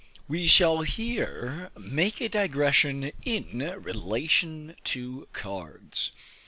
We 0.27 0.47
shall 0.47 0.81
here 0.81 1.69
make 1.77 2.21
a 2.21 2.27
digression 2.27 3.11
in 3.23 3.59
relation 3.83 4.75
to 4.85 5.27
cards. 5.31 6.11